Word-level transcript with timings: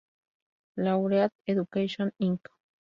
Laureate 0.77 1.31
Education, 1.45 2.11
Inc. 2.19 2.39